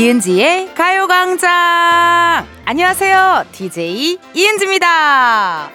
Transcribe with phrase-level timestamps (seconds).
[0.00, 2.46] 이은지의 가요광장!
[2.64, 3.44] 안녕하세요.
[3.52, 5.68] DJ 이은지입니다.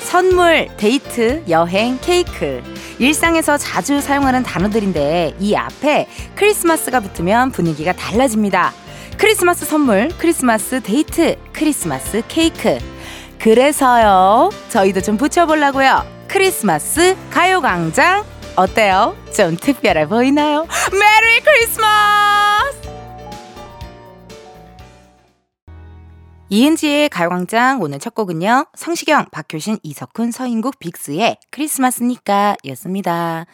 [0.00, 2.60] 선물, 데이트, 여행, 케이크.
[2.98, 8.72] 일상에서 자주 사용하는 단어들인데 이 앞에 크리스마스가 붙으면 분위기가 달라집니다.
[9.24, 12.76] 크리스마스 선물, 크리스마스 데이트, 크리스마스 케이크.
[13.40, 16.04] 그래서요, 저희도 좀 붙여보려고요.
[16.28, 18.22] 크리스마스 가요광장.
[18.54, 19.16] 어때요?
[19.34, 20.66] 좀 특별해 보이나요?
[20.92, 22.86] Merry Christmas!
[26.50, 28.66] 이은지의 가요광장 오늘 첫 곡은요.
[28.74, 33.46] 성시경, 박효신, 이석훈, 서인국, 빅스의 크리스마스니까 였습니다.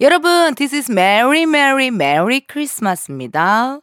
[0.00, 3.80] 여러분, this is Merry Merry Merry Christmas입니다.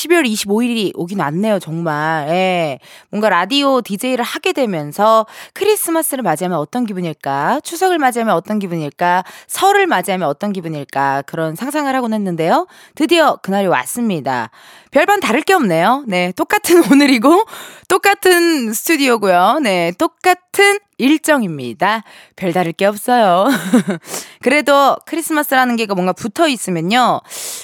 [0.00, 2.28] 12월 25일이 오긴 왔네요, 정말.
[2.30, 2.78] 예.
[3.10, 7.60] 뭔가 라디오 DJ를 하게 되면서 크리스마스를 맞이하면 어떤 기분일까?
[7.62, 9.24] 추석을 맞이하면 어떤 기분일까?
[9.46, 11.22] 설을 맞이하면 어떤 기분일까?
[11.26, 12.66] 그런 상상을 하곤 했는데요.
[12.94, 14.50] 드디어 그날이 왔습니다.
[14.90, 16.04] 별반 다를 게 없네요.
[16.06, 16.32] 네.
[16.36, 17.44] 똑같은 오늘이고,
[17.88, 19.60] 똑같은 스튜디오고요.
[19.62, 19.92] 네.
[19.98, 22.02] 똑같은 일정입니다.
[22.36, 23.46] 별다를 게 없어요.
[24.42, 27.20] 그래도 크리스마스라는 게 뭔가 붙어 있으면요.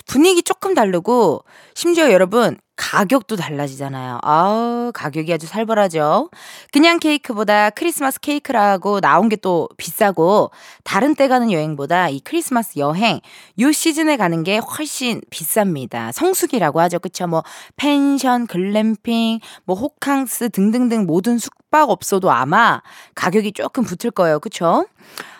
[0.06, 4.18] 분위기 조금 다르고, 심지어 여러분, 가격도 달라지잖아요.
[4.22, 6.28] 아우, 가격이 아주 살벌하죠.
[6.72, 10.50] 그냥 케이크보다 크리스마스 케이크라고 나온 게 또 비싸고,
[10.84, 13.20] 다른 때 가는 여행보다 이 크리스마스 여행,
[13.60, 16.10] 요 시즌에 가는 게 훨씬 비쌉니다.
[16.12, 16.98] 성수기라고 하죠.
[16.98, 17.26] 그쵸?
[17.26, 17.42] 뭐,
[17.76, 22.82] 펜션, 글램핑, 뭐, 호캉스 등등등 모든 숙박업소도 아마
[23.14, 24.40] 가격이 조금 붙을 거예요.
[24.40, 24.86] 그쵸?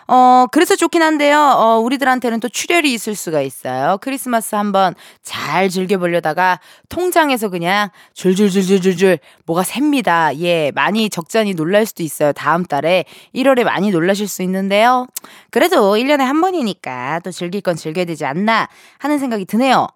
[0.07, 1.37] 어, 그래서 좋긴 한데요.
[1.37, 3.97] 어, 우리들한테는 또 출혈이 있을 수가 있어요.
[3.99, 10.35] 크리스마스 한번 잘 즐겨보려다가 통장에서 그냥 줄줄줄줄줄줄 뭐가 셉니다.
[10.39, 12.31] 예, 많이 적잖이 놀랄 수도 있어요.
[12.31, 13.03] 다음 달에
[13.35, 15.07] 1월에 많이 놀라실 수 있는데요.
[15.51, 19.87] 그래도 1년에 한 번이니까 또 즐길 건 즐겨야 되지 않나 하는 생각이 드네요.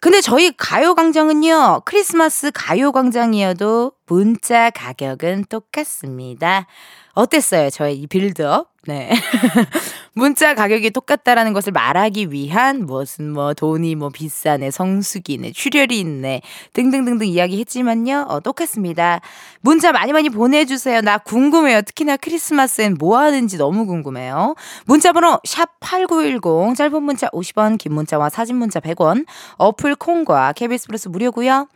[0.00, 6.66] 근데 저희 가요광장은요, 크리스마스 가요광장이어도 문자 가격은 똑같습니다.
[7.14, 7.70] 어땠어요?
[7.70, 8.68] 저의 이 빌드업?
[8.86, 9.10] 네.
[10.18, 16.42] 문자 가격이 똑같다라는 것을 말하기 위한 무슨 뭐 돈이 뭐 비싸네, 성수기네, 출혈이 있네,
[16.72, 18.26] 등등등등 이야기 했지만요.
[18.28, 19.20] 어, 똑같습니다.
[19.60, 21.02] 문자 많이 많이 보내주세요.
[21.02, 21.82] 나 궁금해요.
[21.82, 24.56] 특히나 크리스마스엔 뭐 하는지 너무 궁금해요.
[24.86, 29.24] 문자번호 샵 8910, 짧은 문자 50원, 긴 문자와 사진 문자 100원,
[29.56, 31.68] 어플 콩과 KBS 플러스 무료고요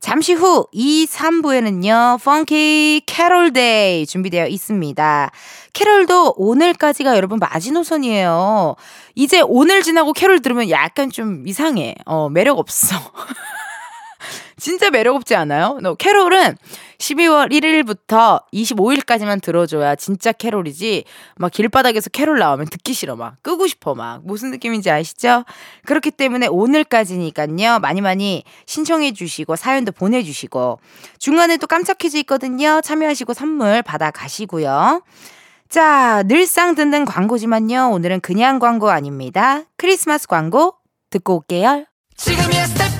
[0.00, 5.30] 잠시 후 2, 3부에는요, 펑키 캐롤 데이 준비되어 있습니다.
[5.72, 8.76] 캐롤도 오늘까지가 여러분 마지노선이에요.
[9.16, 11.94] 이제 오늘 지나고 캐롤 들으면 약간 좀 이상해.
[12.06, 12.96] 어, 매력 없어.
[14.58, 15.78] 진짜 매력 없지 않아요?
[15.82, 16.56] 너 캐롤은
[16.98, 21.04] 12월 1일부터 25일까지만 들어줘야 진짜 캐롤이지.
[21.36, 23.16] 막 길바닥에서 캐롤 나오면 듣기 싫어.
[23.16, 23.94] 막 끄고 싶어.
[23.94, 25.44] 막 무슨 느낌인지 아시죠?
[25.86, 27.78] 그렇기 때문에 오늘까지니까요.
[27.80, 30.80] 많이 많이 신청해 주시고 사연도 보내주시고
[31.18, 32.80] 중간에 또 깜짝 퀴즈 있거든요.
[32.82, 35.02] 참여하시고 선물 받아 가시고요.
[35.68, 37.90] 자, 늘상 듣는 광고지만요.
[37.90, 39.62] 오늘은 그냥 광고 아닙니다.
[39.76, 40.74] 크리스마스 광고
[41.10, 41.84] 듣고 올게요.
[42.16, 42.97] 지금이야 스텝 1, 스텝 2, 숨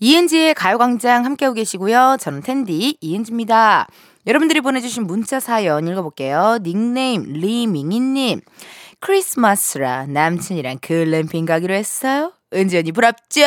[0.00, 2.16] 이은지의 가요광장 함께하고 계시고요.
[2.20, 3.86] 저는 텐디 이은지입니다.
[4.26, 6.58] 여러분들이 보내주신 문자 사연 읽어볼게요.
[6.62, 8.40] 닉네임 리밍이님.
[9.00, 12.32] 크리스마스라 남친이랑 글램핑 가기로 했어요.
[12.54, 13.42] 은지 언니 부럽죠?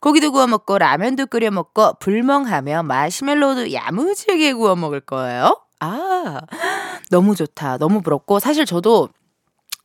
[0.00, 5.60] 고기도 구워 먹고 라면도 끓여 먹고 불멍하며 마시멜로도 야무지게 구워 먹을 거예요.
[5.80, 6.40] 아,
[7.10, 7.78] 너무 좋다.
[7.78, 9.08] 너무 부럽고 사실 저도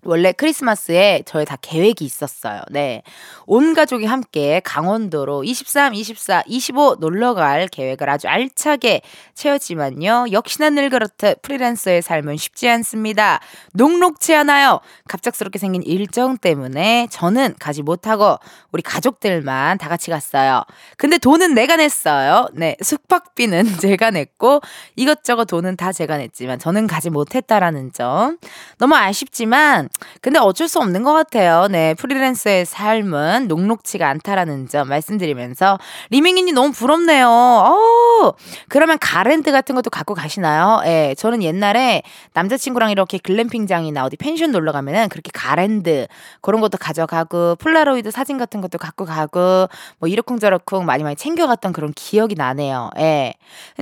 [0.05, 2.61] 원래 크리스마스에 저희 다 계획이 있었어요.
[2.71, 3.03] 네.
[3.45, 9.01] 온 가족이 함께 강원도로 23, 24, 25 놀러 갈 계획을 아주 알차게
[9.33, 10.27] 채웠지만요.
[10.31, 13.41] 역시나 늘 그렇듯 프리랜서의 삶은 쉽지 않습니다.
[13.73, 14.79] 녹록치 않아요.
[15.09, 18.37] 갑작스럽게 생긴 일정 때문에 저는 가지 못하고
[18.71, 20.63] 우리 가족들만 다 같이 갔어요.
[20.97, 22.47] 근데 돈은 내가 냈어요.
[22.53, 22.77] 네.
[22.81, 24.61] 숙박비는 제가 냈고
[24.95, 28.37] 이것저것 돈은 다 제가 냈지만 저는 가지 못했다라는 점.
[28.77, 29.89] 너무 아쉽지만
[30.21, 31.67] 근데 어쩔 수 없는 것 같아요.
[31.69, 31.93] 네.
[31.95, 35.77] 프리랜서의 삶은 녹록치가 않다라는 점 말씀드리면서.
[36.11, 37.27] 리밍이님 너무 부럽네요.
[37.29, 38.33] 어
[38.67, 40.81] 그러면 가랜드 같은 것도 갖고 가시나요?
[40.85, 40.89] 예.
[41.09, 42.03] 네, 저는 옛날에
[42.33, 46.07] 남자친구랑 이렇게 글램핑장이나 어디 펜션 놀러 가면은 그렇게 가랜드
[46.41, 49.67] 그런 것도 가져가고 폴라로이드 사진 같은 것도 갖고 가고
[49.99, 52.89] 뭐 이러쿵저러쿵 많이 많이 챙겨갔던 그런 기억이 나네요.
[52.99, 53.33] 예.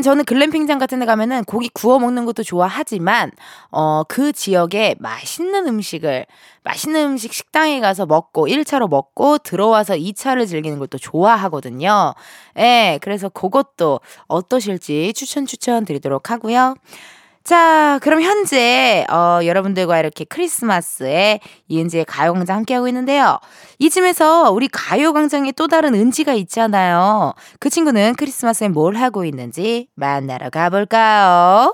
[0.03, 3.31] 저는 글램핑장 같은 데 가면은 고기 구워 먹는 것도 좋아하지만
[3.71, 6.06] 어 그 지역에 맛있는 음식을
[6.63, 12.13] 맛있는 음식 식당에 가서 먹고 1차로 먹고 들어와서 2차를 즐기는 것도 좋아하거든요.
[12.57, 13.00] 예.
[13.01, 16.75] 그래서 그것도 어떠실지 추천 추천 드리도록 하고요.
[17.48, 21.39] 자, 그럼 현재 어, 여러분들과 이렇게 크리스마스에
[21.69, 23.39] 이은지의 가요광장 함께하고 있는데요.
[23.80, 27.33] 이쯤에서 우리 가요광장에 또 다른 은지가 있잖아요.
[27.62, 31.74] 그 친구는 크리스마스에 뭘 하고 있는지 만나러 가볼까요?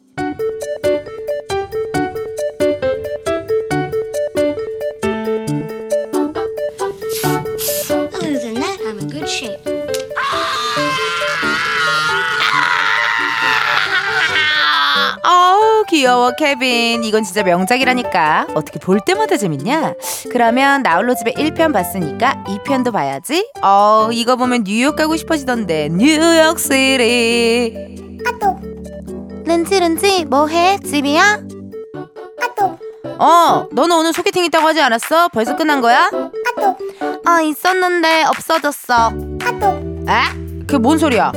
[16.21, 17.03] 귀여워 케빈.
[17.03, 18.47] 이건 진짜 명작이라니까.
[18.53, 19.95] 어떻게 볼 때마다 재밌냐?
[20.31, 23.49] 그러면 나홀로 집에 1편 봤으니까 2편도 봐야지.
[23.63, 25.89] 어 이거 보면 뉴욕 가고 싶어지던데.
[25.89, 27.73] 뉴욕시리
[28.27, 28.55] 아또
[29.45, 30.77] 렌지 렌지 뭐해?
[30.85, 31.39] 집이야?
[32.43, 32.77] 아또
[33.17, 35.29] 어 너는 오늘 소개팅 있다고 하지 않았어?
[35.29, 36.05] 벌써 끝난 거야?
[36.05, 36.77] 아또
[37.25, 38.93] 아 있었는데 없어졌어.
[39.43, 39.65] 아또
[40.07, 40.21] 에?
[40.67, 41.31] 그게 뭔 소리야?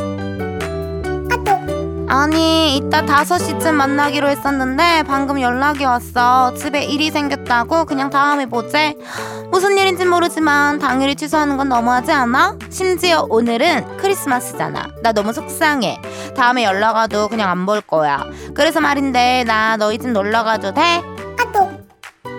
[2.07, 6.53] 아니 이따 5시쯤 만나기로 했었는데 방금 연락이 왔어.
[6.55, 8.97] 집에 일이 생겼다고 그냥 다음에 보재.
[9.51, 12.59] 무슨 일인지 모르지만 당일에 취소하는 건 너무하지 않아?
[12.71, 14.89] 심지어 오늘은 크리스마스잖아.
[15.03, 15.99] 나 너무 속상해.
[16.37, 18.27] 다음에 연락 와도 그냥 안 볼 거야.
[18.55, 21.03] 그래서 말인데 나 너희 집 놀러 가도 돼?
[21.41, 21.71] 아또.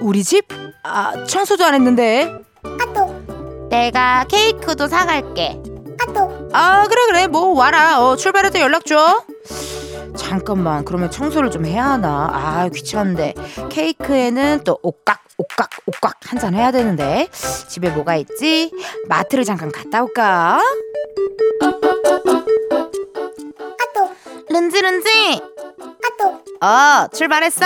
[0.01, 0.45] 우리 집?
[0.83, 2.31] 아 청소도 안 했는데.
[2.63, 3.15] 아또.
[3.69, 5.59] 내가 케이크도 사갈게.
[6.07, 6.49] 아또.
[6.53, 7.27] 아 그래 그래.
[7.27, 7.99] 뭐 와라.
[8.01, 9.23] 어 출발할 때 연락 줘
[10.15, 12.29] 잠깐만 그러면 청소를 좀 해야 하나?
[12.31, 13.33] 아 귀찮은데.
[13.69, 17.27] 케이크에는 또 옥각 옥각 옥각 한잔 해야 되는데.
[17.69, 18.71] 집에 뭐가 있지?
[19.07, 20.59] 마트를 잠깐 갔다 올까?
[23.81, 24.11] 아또
[24.49, 25.41] 른지 른지?
[25.79, 27.65] 아또 어 출발했어?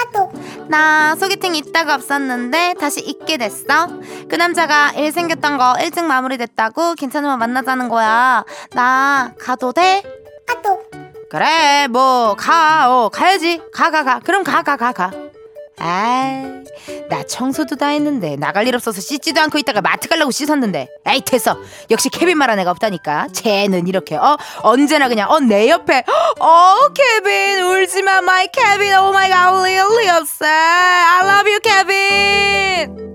[0.00, 0.32] 아또
[0.68, 3.88] 나 소개팅 있다가 없었는데 다시 있게 됐어.
[4.28, 8.44] 그 남자가 일 생겼던 거 일찍 마무리됐다고 괜찮으면 만나자는 거야.
[8.72, 10.02] 나 가도 돼?
[10.48, 10.80] 아또
[11.32, 13.58] 그래 뭐 가 어 가야지.
[13.72, 14.20] 가 가 가.
[14.20, 15.10] 그럼 가 가 가 가.
[15.78, 16.44] 아이
[17.08, 20.88] 나 청소도 다 했는데 나갈 일 없어서 씻지도 않고 있다가 마트 가려고 씻었는데.
[21.06, 21.56] 에이 됐어.
[21.90, 23.28] 역시 케빈만 한 애가 없다니까.
[23.32, 24.36] 쟤는 이렇게 어?
[24.62, 26.04] 언제나 그냥 어 내 옆에.
[26.38, 28.94] 어 케빈 울지마 my 케빈.
[28.98, 30.06] Oh my god really
[30.50, 33.12] I love you 케빈.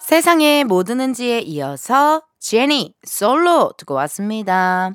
[0.00, 4.90] 세상의 모든 은지에 이어서 제니 솔로 듣고 왔습니다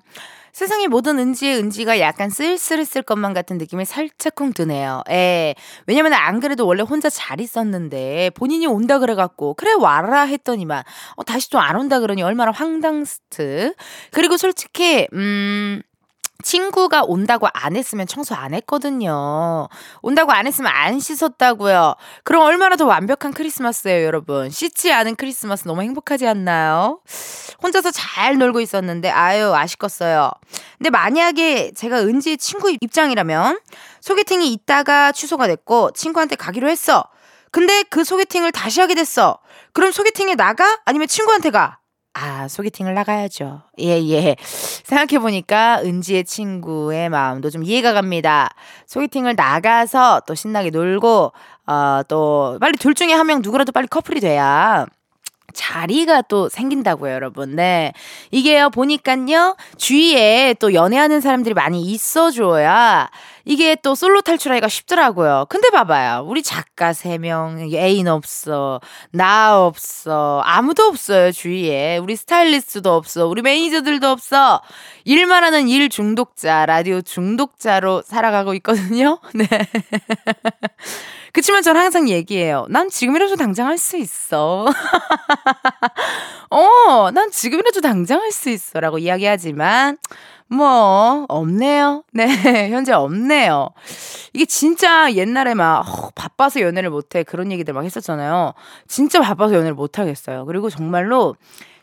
[0.55, 5.03] 세상의 모든 은지의 은지가 약간 쓸쓸했을 것만 같은 느낌이 살짝쿵 드네요.
[5.09, 5.53] 예.
[5.85, 10.83] 왜냐면 안 그래도 원래 혼자 잘 있었는데 본인이 온다 그래갖고 그래 와라 했더니만
[11.17, 13.73] 어, 다시 좀 안 온다 그러니 얼마나 황당스트.
[14.11, 15.81] 그리고 솔직히 음
[16.43, 19.67] 친구가 온다고 안 했으면 청소 안 했거든요.
[20.01, 21.95] 온다고 안 했으면 안 씻었다고요.
[22.23, 24.49] 그럼 얼마나 더 완벽한 크리스마스예요, 여러분.
[24.49, 26.99] 씻지 않은 크리스마스 너무 행복하지 않나요?
[27.63, 30.31] 혼자서 잘 놀고 있었는데 아유 아쉽겠어요.
[30.77, 33.59] 근데 만약에 제가 은지의 친구 입장이라면
[34.01, 37.05] 소개팅이 있다가 취소가 됐고 친구한테 가기로 했어.
[37.51, 39.39] 근데 그 소개팅을 다시 하게 됐어.
[39.71, 40.79] 그럼 소개팅에 나가?
[40.85, 41.79] 아니면 친구한테 가?
[42.17, 43.61] 아, 소개팅을 나가야죠.
[43.81, 44.35] 예, 예.
[44.39, 48.49] 생각해보니까 은지의 친구의 마음도 좀 이해가 갑니다.
[48.87, 51.33] 소개팅을 나가서 또 신나게 놀고,
[51.67, 54.85] 어, 또 빨리 둘 중에 한 명 누구라도 빨리 커플이 돼야
[55.53, 57.55] 자리가 또 생긴다고요, 여러분.
[57.55, 57.91] 네.
[58.31, 63.09] 이게요, 보니깐요, 주위에 또 연애하는 사람들이 많이 있어줘야
[63.45, 65.45] 이게 또 솔로 탈출하기가 쉽더라고요.
[65.49, 66.23] 근데 봐봐요.
[66.27, 68.81] 우리 작가 3명, 애인 없어.
[69.11, 70.41] 나 없어.
[70.43, 71.97] 아무도 없어요, 주위에.
[71.97, 73.27] 우리 스타일리스트도 없어.
[73.27, 74.61] 우리 매니저들도 없어.
[75.03, 79.19] 일만 하는 일 중독자, 라디오 중독자로 살아가고 있거든요.
[79.35, 79.47] 네.
[81.33, 82.65] 그치만 전 항상 얘기해요.
[82.69, 84.67] 난 지금이라도 당장 할 수 있어.
[86.49, 88.79] 어, 난 지금이라도 당장 할 수 있어.
[88.79, 89.97] 라고 이야기하지만,
[90.47, 92.03] 뭐, 없네요.
[92.13, 92.27] 네,
[92.71, 93.69] 현재 없네요.
[94.33, 97.23] 이게 진짜 옛날에 막, 어, 바빠서 연애를 못해.
[97.23, 98.53] 그런 얘기들 막 했었잖아요.
[98.87, 100.45] 진짜 바빠서 연애를 못하겠어요.
[100.45, 101.35] 그리고 정말로,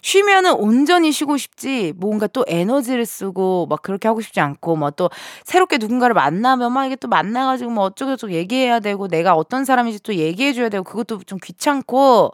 [0.04, 5.10] 쉬면은 온전히 쉬고 싶지 뭔가 또 에너지를 쓰고 막 그렇게 하고 싶지 않고 뭐 또
[5.44, 10.14] 새롭게 누군가를 만나면 막 이게 또 만나가지고 뭐 어쩌고저쩌고 얘기해야 되고 내가 어떤 사람인지 또
[10.16, 12.32] 얘기해줘야 되고 그것도 좀 귀찮고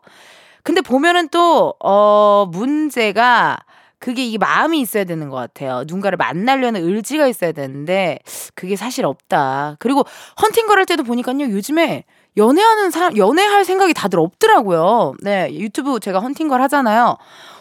[0.62, 3.58] 근데 보면은 또 어 문제가
[3.98, 5.80] 그게 이 마음이 있어야 되는 것 같아요.
[5.86, 8.18] 누군가를 만나려는 의지가 있어야 되는데
[8.54, 9.76] 그게 사실 없다.
[9.78, 10.04] 그리고
[10.40, 12.04] 헌팅걸 할 때도 보니까요 요즘에
[12.36, 15.14] 연애하는 사람 연애할 생각이 다들 없더라고요.
[15.22, 17.16] 네 유튜브 제가 헌팅걸 하잖아요.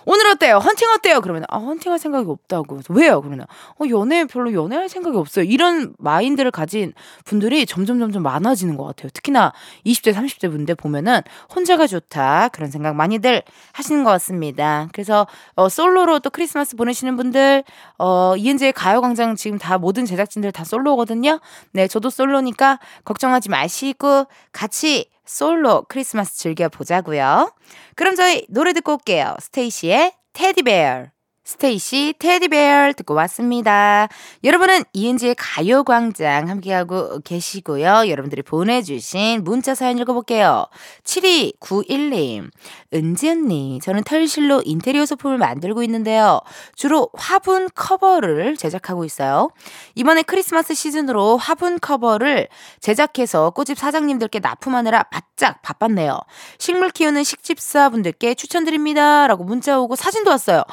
[0.10, 0.60] 오늘 어때요?
[0.60, 1.20] 헌팅 어때요?
[1.20, 2.80] 그러면 아 헌팅할 생각이 없다고.
[2.92, 3.20] 왜요?
[3.20, 5.44] 그러면 어 연애 별로 연애할 생각이 없어요.
[5.44, 6.94] 이런 마인드를 가진
[7.26, 9.10] 분들이 점점 점점 많아지는 것 같아요.
[9.14, 9.52] 특히나
[9.86, 11.20] 20대 30대 분들 보면은
[11.54, 14.88] 혼자가 좋다 그런 생각 많이들 하시는 것 같습니다.
[14.94, 17.66] 그래서 어 솔로로 또 크리스마스 보내시는 분들
[17.98, 21.42] 어 이은재의 가요광장 지금 다 모든 제작진들 다 솔로거든요.
[21.74, 27.54] 네 저도 솔로니까 걱정하지 마시고 같이 솔로 크리스마스 즐겨보자고요.
[27.96, 29.36] 그럼 저희 노래 듣고 올게요.
[29.40, 31.17] 스테이시의 테디베어.
[31.48, 34.10] 스테이시 테디베어 듣고 왔습니다.
[34.44, 38.10] 여러분은 이은지의 가요광장 함께하고 계시고요.
[38.10, 40.66] 여러분들이 보내주신 문자 사연 읽어볼게요.
[41.06, 42.52] 7291님,
[42.94, 46.42] 은지 언니, 저는 털실로 인테리어 소품을 만들고 있는데요.
[46.76, 49.50] 주로 화분 커버를 제작하고 있어요.
[49.96, 52.50] 이번에 크리스마스 시즌으로 화분 커버를
[52.82, 56.20] 제작해서 꽃집 사장님들께 납품하느라 바짝 바빴네요.
[56.60, 59.28] 식물 키우는 식집사분들께 추천드립니다.
[59.28, 60.64] 라고 문자 오고 사진도 왔어요.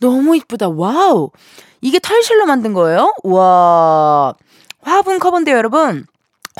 [0.00, 0.68] 너무 이쁘다.
[0.70, 1.30] 와우.
[1.80, 3.14] 이게 털실로 만든 거예요?
[3.22, 4.34] 와.
[4.82, 6.06] 화분 커버인데요, 여러분.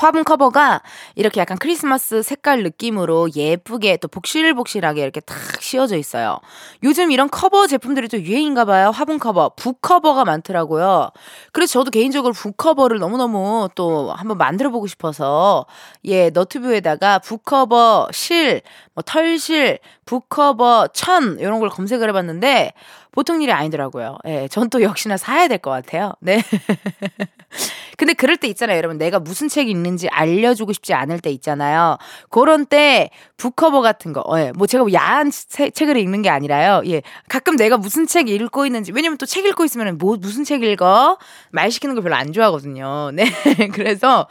[0.01, 0.81] 화분 커버가
[1.15, 6.39] 이렇게 약간 크리스마스 색깔 느낌으로 예쁘게 또 복실복실하게 이렇게 탁 씌워져 있어요.
[6.83, 8.89] 요즘 이런 커버 제품들이 또 유행인가 봐요.
[8.91, 11.11] 화분 커버, 북 커버가 많더라고요.
[11.51, 15.65] 그래서 저도 개인적으로 북 커버를 너무너무 또 한번 만들어 보고 싶어서
[16.05, 18.61] 예, 너튜브에다가 북 커버 실,
[18.95, 22.73] 뭐 털실, 북 커버 천 이런 걸 검색을 해 봤는데
[23.11, 24.17] 보통 일이 아니더라고요.
[24.25, 26.13] 예, 전 또 역시나 사야 될 것 같아요.
[26.21, 26.41] 네.
[28.01, 28.97] 근데 그럴 때 있잖아요, 여러분.
[28.97, 31.99] 내가 무슨 책이 있는지 알려주고 싶지 않을 때 있잖아요.
[32.31, 36.81] 그런 때 북커버 같은 거, 예, 뭐 제가 뭐 야한 책을 읽는 게 아니라요.
[36.87, 40.63] 예, 가끔 내가 무슨 책 읽고 있는지, 왜냐면 또 책 읽고 있으면 뭐, 무슨 책
[40.63, 41.19] 읽어?
[41.51, 43.11] 말 시키는 거 별로 안 좋아하거든요.
[43.13, 43.25] 네.
[43.71, 44.27] 그래서,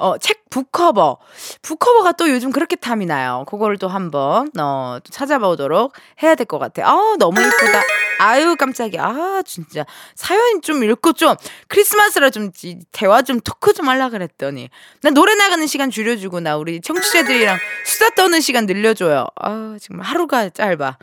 [0.00, 1.18] 어, 책 북커버.
[1.62, 3.44] 북커버가 또 요즘 그렇게 탐이 나요.
[3.48, 5.92] 그거를 또 한번, 어, 또 찾아보도록
[6.22, 6.86] 해야 될 것 같아요.
[6.86, 7.82] 아 너무 예쁘다.
[8.18, 9.02] 아유, 깜짝이야.
[9.02, 9.84] 아, 진짜.
[10.14, 11.34] 사연 좀 읽고 좀,
[11.68, 12.50] 크리스마스라 좀,
[12.92, 14.68] 대화 좀, 토크 좀 하려 그랬더니.
[15.02, 19.26] 나 노래 나가는 시간 줄여주고, 나 우리 청취자들이랑 수다 떠는 시간 늘려줘요.
[19.40, 20.98] 아, 정말 하루가 짧아.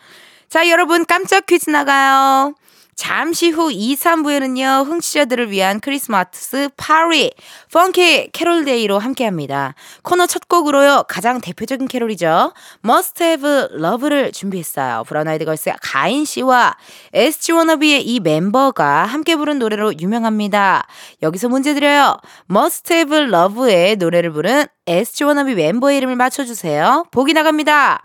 [0.49, 2.53] 자, 여러분, 깜짝 퀴즈 나가요.
[2.97, 7.31] 잠시 후 2, 3부에는요, 흥취자들을 위한 크리스마스 파티,
[7.71, 9.75] 펑키 캐롤데이로 함께 합니다.
[10.01, 12.53] 코너 첫 곡으로요, 가장 대표적인 캐롤이죠.
[12.83, 15.03] Must Have Love를 준비했어요.
[15.07, 16.75] 브라운 아이드 걸스의 가인 씨와
[17.13, 20.87] SG 워너비의 이 멤버가 함께 부른 노래로 유명합니다.
[21.21, 22.17] 여기서 문제 드려요.
[22.49, 27.05] Must Have Love의 노래를 부른 SG 워너비 멤버의 이름을 맞춰주세요.
[27.11, 28.03] 보기 나갑니다.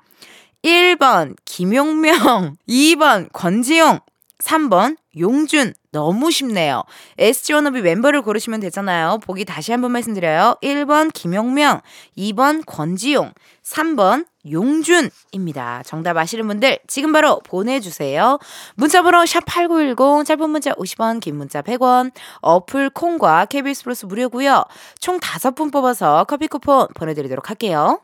[0.63, 3.99] 1번 김용명, 2번 권지용,
[4.43, 6.83] 3번 용준 너무 쉽네요.
[7.19, 9.19] SG 워너비 멤버를 고르시면 되잖아요.
[9.23, 10.57] 보기 다시 한번 말씀드려요.
[10.63, 11.81] 1번 김용명,
[12.17, 13.33] 2번 권지용,
[13.63, 15.83] 3번 용준입니다.
[15.85, 18.39] 정답 아시는 분들 지금 바로 보내주세요.
[18.75, 24.65] 문자번호 샵8910 짧은 문자 50원 긴 문자 100원 어플 콩과 KBS 플러스 무료고요.
[24.99, 28.01] 총 5분 뽑아서 커피 쿠폰 보내드리도록 할게요.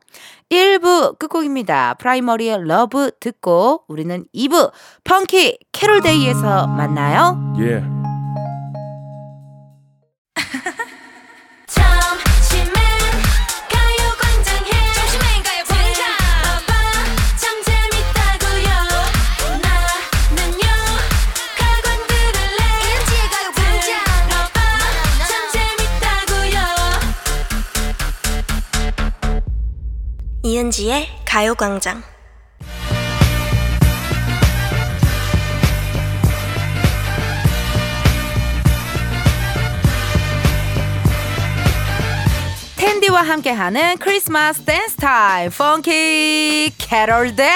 [0.51, 1.95] 1부 끝곡입니다.
[1.95, 4.71] 프라이머리의 Love 듣고 우리는 2부
[5.05, 7.37] 펑키 캐롤데이에서 만나요.
[7.59, 7.78] Yeah.
[30.49, 32.03] 이은지의 가요광장
[43.09, 45.51] 텐디와 함께하는 크리스마스 댄스 타임.
[45.51, 47.49] 펑키 캐롤 데이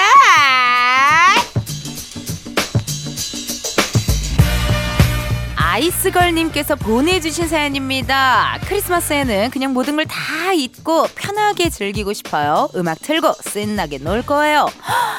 [5.73, 8.59] 아이스걸님께서 보내주신 사연입니다.
[8.67, 12.69] 크리스마스에는 그냥 모든 걸 다 잊고 편하게 즐기고 싶어요.
[12.75, 14.69] 음악 틀고 신나게 놀 거예요.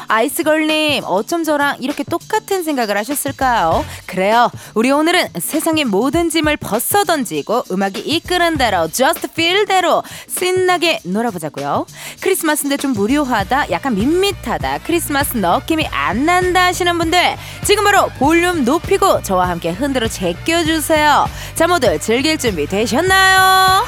[0.06, 3.84] 아이스걸님, 어쩜 저랑 이렇게 똑같은 생각을 하셨을까요?
[4.06, 4.50] 그래요.
[4.74, 11.86] 우리 오늘은 세상의 모든 짐을 벗어 던지고 음악이 이끄는 대로, just feel 대로 신나게 놀아보자고요.
[12.20, 19.22] 크리스마스인데 좀 무료하다, 약간 밋밋하다, 크리스마스 느낌이 안 난다 하시는 분들, 지금 바로 볼륨 높이고
[19.22, 21.28] 저와 함께 흔들어 제 껴주세요.
[21.54, 23.84] 자, 모두 즐길 준비 되셨나요?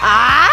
[0.00, 0.48] 아!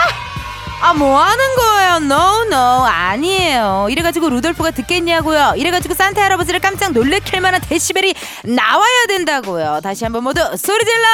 [0.84, 1.96] 아, 뭐 하는 거예요?
[1.98, 2.86] No, no.
[2.86, 3.88] 아니에요.
[3.92, 5.54] 이래가지고 루돌프가 듣겠냐고요.
[5.56, 9.82] 이래가지고 산타 할아버지를 깜짝 놀래킬 만한 데시벨이 나와야 된다고요.
[9.84, 11.08] 다시 한번 모두 소리 질러!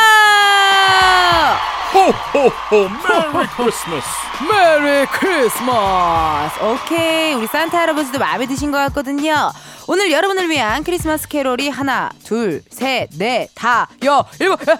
[1.94, 4.08] 호호호 메리 크리스마스
[4.46, 6.64] 메리 크리스마스!
[6.64, 7.34] 오케이.
[7.34, 9.52] 우리 산타 할아버지도 마음에 드신 것 같거든요.
[9.88, 14.78] 오늘 여러분을 위한 크리스마스 캐롤이 하나, 둘, 셋, 넷, 다, 여, 일곱, 아!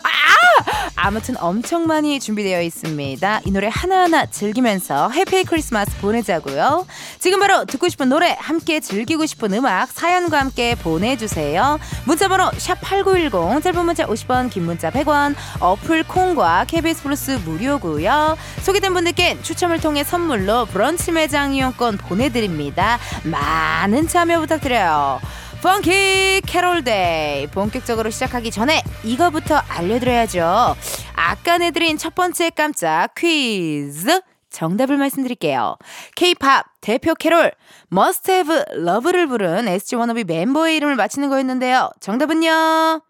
[0.96, 3.42] 아무튼 엄청 많이 준비되어 있습니다.
[3.46, 6.86] 이 노래 하나하나 즐기면서 Happy Christmas 보내자고요.
[7.20, 11.80] 지금 바로 듣고 싶은 노래, 함께 즐기고 싶은 음악, 사연과 함께 보내주세요.
[12.04, 18.38] 문자번호 샵8910, 짧은 문자 50원, 긴 문자 100원, 어플 콩과 KBS 플러스 무료고요.
[18.64, 23.00] 소개된 분들께 추첨을 통해 선물로 브런치 매장 이용권 보내드립니다.
[23.24, 25.22] 많은 참여 부탁드려요.
[25.64, 30.76] 펑키 캐롤데이 본격적으로 시작하기 전에 이거부터 알려드려야죠.
[31.16, 35.78] 아까 내드린 첫 번째 깜짝 퀴즈 정답을 말씀드릴게요.
[36.16, 37.54] K-팝 대표 캐롤
[37.90, 41.90] Must Have Love를 부른 SG 워너비 멤버의 이름을 맞히는 거였는데요.
[42.02, 43.02] 정답은요.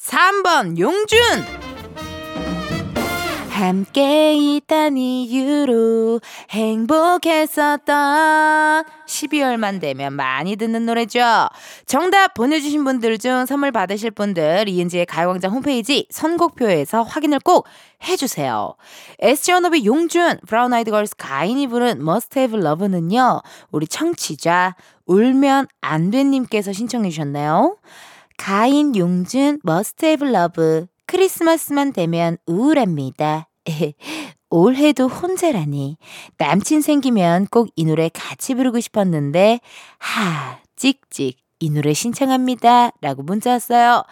[0.00, 1.65] 3번 용준
[3.56, 6.20] 함께 있단 이유로
[6.50, 7.86] 행복했었던
[9.06, 11.48] 12월만 되면 많이 듣는 노래죠.
[11.86, 17.66] 정답 보내주신 분들 중 선물 받으실 분들 이은지의 가요광장 홈페이지 선곡표에서 확인을 꼭
[18.06, 18.74] 해주세요.
[19.54, 23.40] 워너비 용준, 브라운 아이드 걸스 가인이 부른 Must Have Love는요.
[23.72, 27.78] 우리 청취자 울면 안 된님께서 신청해 주셨나요?
[28.36, 29.60] 가인 용준
[30.04, 33.45] Have Love 크리스마스만 되면 우울합니다.
[34.50, 35.96] 올해도 혼자라니.
[36.38, 39.60] 남친 생기면 꼭 이 노래 같이 부르고 싶었는데,
[39.98, 41.38] 하, 찍찍.
[41.58, 42.90] 이 노래 신청합니다.
[43.00, 44.04] 라고 문자 왔어요.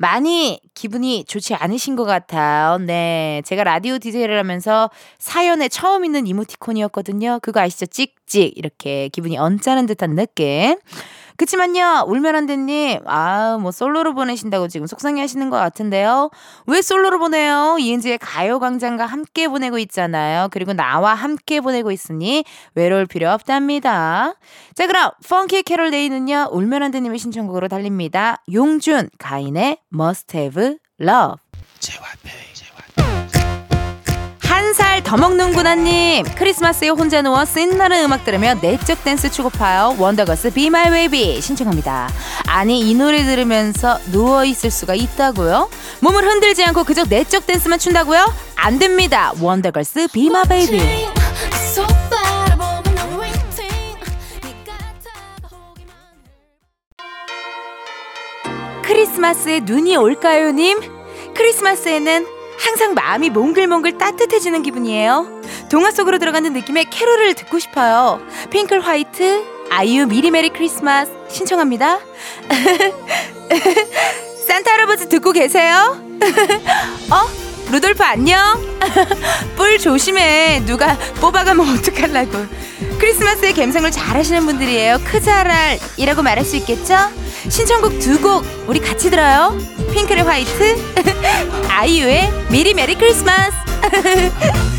[0.00, 2.78] 많이 기분이 좋지 않으신 것 같아요.
[2.78, 3.42] 네.
[3.44, 7.40] 제가 라디오 디제이를 하면서 사연에 처음 있는 이모티콘이었거든요.
[7.42, 7.86] 그거 아시죠?
[7.86, 8.56] 찍찍.
[8.56, 10.76] 이렇게 기분이 언짢은 듯한 느낌.
[11.38, 16.30] 그치만요, 울면 안 된님, 아, 뭐, 솔로로 보내신다고 지금 속상해 하시는 것 같은데요.
[16.66, 17.76] 왜 솔로로 보내요?
[17.78, 20.48] 이은지의 가요광장과 함께 보내고 있잖아요.
[20.50, 24.34] 그리고 나와 함께 보내고 있으니 외로울 필요 없답니다.
[24.74, 28.42] 자, 그럼, 펑키 캐롤 데이는요, 울면 안 된님의 신청곡으로 달립니다.
[28.52, 31.36] 용준, 가인의 Must Have Love.
[34.68, 40.66] 한 살 더 먹는구나님 크리스마스에 혼자 누워 신나는 음악 들으며 내적 댄스 추고파요 원더걸스 Be
[40.66, 42.10] My Baby 신청합니다
[42.46, 45.70] 아니 이 노래 들으면서 누워 있을 수가 있다고요?
[46.00, 48.30] 몸을 흔들지 않고 그저 내적 댄스만 춘다고요?
[48.56, 51.08] 안 됩니다 원더걸스 Be My Baby
[58.82, 60.78] 크리스마스에 눈이 올까요 님?
[61.34, 65.40] 크리스마스에는 항상 마음이 몽글몽글 따뜻해지는 기분이에요.
[65.70, 68.20] 동화 속으로 들어가는 느낌의 캐롤을 듣고 싶어요.
[68.50, 71.98] 핑클 White, 아이유 미리 메리 크리스마스 신청합니다.
[74.46, 76.00] 산타 할아버지 듣고 계세요?
[77.10, 77.48] 어?
[77.70, 78.38] 루돌프 안녕?
[79.56, 80.62] 뿔 조심해.
[80.64, 82.46] 누가 뽑아가면 어떡하려고.
[82.98, 84.98] 크리스마스의 감성을 잘 아시는 분들이에요.
[85.04, 86.96] 크잘알이라고 말할 수 있겠죠?
[87.48, 89.56] 신청곡 두 곡 우리 같이 들어요.
[89.92, 90.76] 핑크의 화이트,
[91.68, 93.56] 아이유의 미리 메리 크리스마스.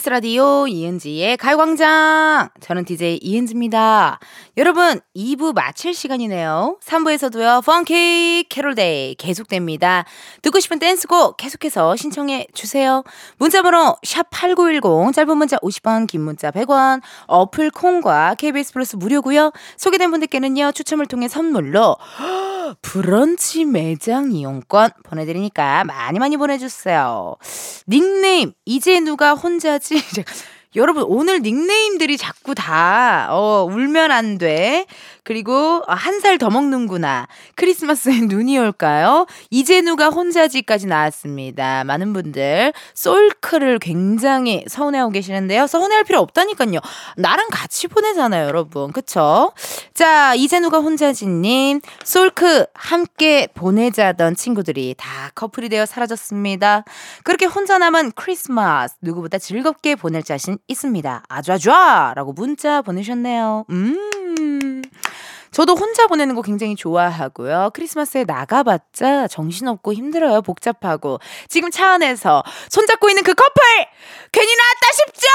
[0.00, 2.48] KBS 라디오 이은지의 가요광장.
[2.60, 4.18] 저는 DJ 이은지입니다.
[4.56, 6.78] 여러분, 2부 마칠 시간이네요.
[6.82, 10.06] 3부에서도요, 펑키 캐롤데이 계속됩니다.
[10.40, 13.04] 듣고 싶은 댄스곡 계속해서 신청해 주세요.
[13.36, 20.72] 문자번호 샵8910, 짧은 문자 50원, 긴 문자 100원, 어플 콩과 KBS 플러스 무료고요 소개된 분들께는요,
[20.72, 21.96] 추첨을 통해 선물로
[22.82, 27.36] 브런치 매장 이용권 보내드리니까 많이 많이 보내주세요.
[27.88, 29.89] 닉네임, 이제 누가 혼자지?
[30.76, 34.86] 여러분, 오늘 닉네임들이 자꾸 다, 어, 울면 안 돼.
[35.24, 37.26] 그리고 한 살 더 먹는구나.
[37.56, 39.26] 크리스마스에 눈이 올까요?
[39.50, 41.84] 이제 누가 혼자지까지 나왔습니다.
[41.84, 45.66] 많은 분들 솔크를 굉장히 서운해하고 계시는데요.
[45.66, 46.78] 서운해할 필요 없다니까요.
[47.16, 48.92] 나랑 같이 보내잖아요, 여러분.
[48.92, 49.52] 그쵸?
[49.94, 56.84] 자, 이제 누가 혼자지님, 솔크 함께 보내자던 친구들이 다 커플이 되어 사라졌습니다.
[57.24, 61.24] 그렇게 혼자 남은 크리스마스 누구보다 즐겁게 보낼 자신 있습니다.
[61.28, 62.12] 아주 아주아!
[62.14, 63.64] 라고 문자 보내셨네요.
[63.70, 64.10] 음.
[65.60, 67.72] 저도 혼자 보내는 거 굉장히 좋아하고요.
[67.74, 70.40] 크리스마스에 나가봤자 정신없고 힘들어요.
[70.40, 71.20] 복잡하고.
[71.48, 73.60] 지금 차 안에서 손잡고 있는 그 커플!
[74.32, 75.26] 괜히 나왔다 싶죠?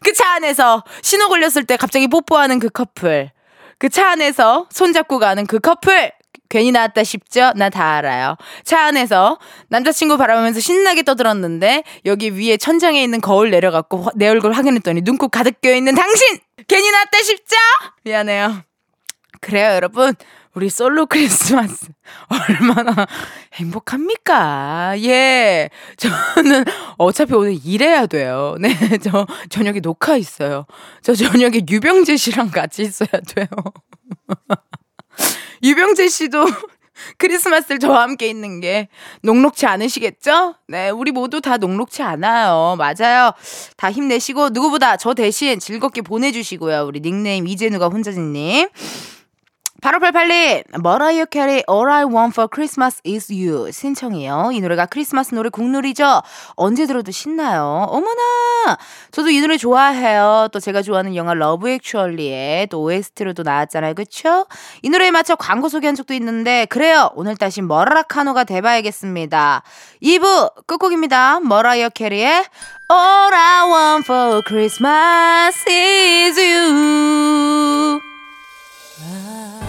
[0.02, 3.30] 그 차 안에서 신호 걸렸을 때 갑자기 뽀뽀하는 그 커플.
[3.78, 6.10] 그 차 안에서 손잡고 가는 그 커플!
[6.48, 7.52] 괜히 나왔다 싶죠?
[7.56, 8.36] 나 다 알아요.
[8.64, 15.02] 차 안에서 남자친구 바라보면서 신나게 떠들었는데 여기 위에 천장에 있는 거울 내려갖고 내 얼굴 확인했더니
[15.02, 16.38] 눈곱 가득 껴있는 당신!
[16.68, 17.56] 괜히 나왔다 싶죠?
[18.04, 18.62] 미안해요.
[19.40, 20.14] 그래요, 여러분.
[20.54, 21.88] 우리 솔로 크리스마스
[22.28, 23.06] 얼마나
[23.54, 24.94] 행복합니까?
[25.02, 25.68] 예.
[25.96, 26.64] 저는
[26.96, 28.54] 어차피 오늘 일해야 돼요.
[28.60, 28.68] 네.
[29.02, 30.66] 저 저녁에 녹화 있어요.
[31.02, 33.46] 저 저녁에 유병재 씨랑 같이 있어야 돼요.
[35.64, 36.44] 유병재 씨도
[37.16, 38.88] 크리스마스를 저와 함께 있는 게
[39.22, 40.56] 녹록치 않으시겠죠?
[40.68, 42.76] 네, 우리 모두 다 녹록치 않아요.
[42.78, 43.32] 맞아요.
[43.76, 46.84] 다 힘내시고 누구보다 저 대신 즐겁게 보내주시고요.
[46.86, 48.68] 우리 닉네임 이재누가 혼자진님.
[49.84, 54.50] 8588님, 머라이어 캐리 All I Want for Christmas is You 신청이에요.
[54.54, 56.22] 이 노래가 크리스마스 노래 국룰이죠.
[56.56, 57.86] 언제 들어도 신나요.
[57.90, 58.78] 어머나!
[59.10, 60.48] 저도 이 노래 좋아해요.
[60.52, 63.92] 또 제가 좋아하는 영화 Love Actually에 또 OST로도 나왔잖아요.
[63.92, 64.46] 그쵸?
[64.80, 67.10] 이 노래에 맞춰 광고 소개한 적도 있는데 그래요.
[67.14, 69.62] 오늘 다시 머라카노가 돼봐야겠습니다.
[70.02, 71.40] 2부 끝곡입니다.
[71.40, 72.26] 머라이어 캐리의
[72.90, 78.00] All I Want for Christmas is You
[78.96, 79.63] 너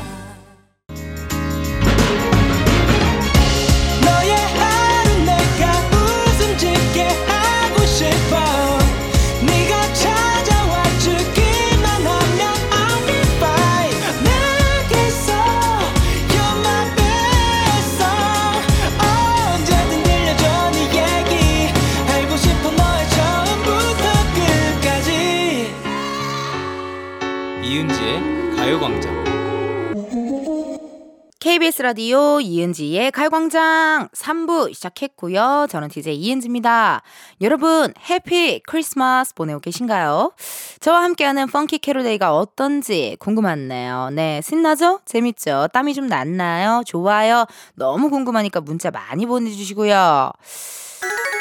[31.45, 35.67] KBS 라디오 이은지의 가요광장 3부 시작했고요.
[35.69, 37.03] 저는 DJ 이은지입니다.
[37.39, 40.31] 여러분, Happy Christmas 보내고 계신가요?
[40.79, 44.09] 저와 함께하는 펑키 캐롤데이가 어떤지 궁금하네요.
[44.13, 45.01] 네, 신나죠?
[45.05, 45.67] 재밌죠?
[45.71, 46.81] 땀이 좀 났나요?
[46.83, 47.45] 좋아요?
[47.75, 50.31] 너무 궁금하니까 문자 많이 보내주시고요.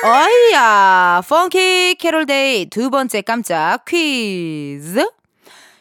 [0.04, 5.02] 어이야, 펑키 캐롤데이 두 번째 깜짝 퀴즈.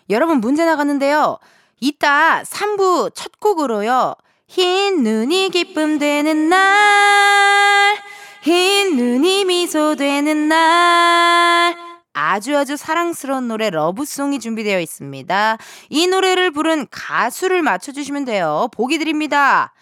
[0.09, 1.39] 여러분 문제 나갔는데요.
[1.83, 4.15] 이따 3부 첫 곡으로요.
[4.47, 7.97] 흰 눈이 기쁨 되는 날,
[8.41, 11.75] 흰 눈이 미소 되는 날.
[12.13, 15.57] 아주 아주 사랑스러운 노래 러브송이 준비되어 있습니다.
[15.89, 18.69] 이 노래를 부른 가수를 맞춰주시면 돼요.
[18.71, 19.73] 보기 드립니다.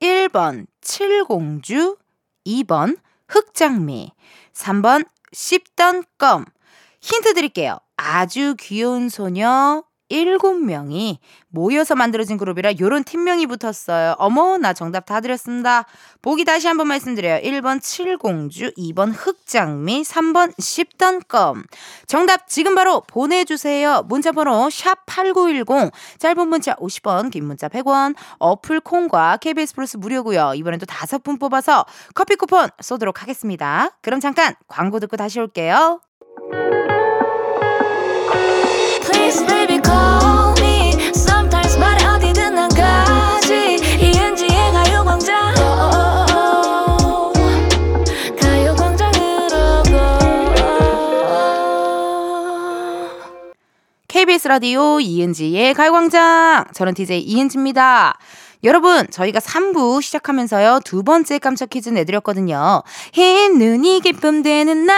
[0.00, 1.96] 1번 칠공주,
[2.46, 4.12] 2번 흑장미,
[4.54, 6.44] 3번 씹던 껌.
[7.00, 7.78] 힌트 드릴게요.
[7.96, 11.18] 아주 귀여운 소녀 7명이
[11.48, 14.14] 모여서 만들어진 그룹이라 요런 팀명이 붙었어요.
[14.18, 15.84] 어머, 나 정답 다 드렸습니다.
[16.22, 17.40] 보기 다시 한번 말씀드려요.
[17.40, 21.64] 1번 칠공주, 2번 흑장미, 3번 씹던 껌.
[22.06, 24.02] 정답 지금 바로 보내주세요.
[24.08, 30.52] 문자번호 샵8910, 짧은 문자 50원, 긴 문자 100원, 어플 콩과 KBS 플러스 무료고요.
[30.54, 33.90] 이번엔 또 다섯 분 뽑아서 커피 쿠폰 쏘도록 하겠습니다.
[34.02, 36.00] 그럼 잠깐 광고 듣고 다시 올게요.
[54.48, 56.64] 라디오 이은지의 가요광장.
[56.72, 58.18] 저는 DJ 이은지입니다.
[58.64, 62.82] 여러분, 저희가 3부 시작하면서요, 두 번째 깜짝 퀴즈 내드렸거든요.
[63.12, 64.96] 흰 눈이 기쁨 되는 날,